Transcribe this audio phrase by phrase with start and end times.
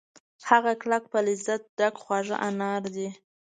[0.49, 3.09] هغه کلک په لذت ډک خواږه انار دي